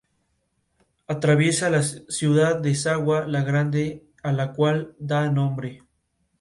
[1.05, 5.83] Atraviesa la ciudad de Sagua La Grande, a la cual da nombre.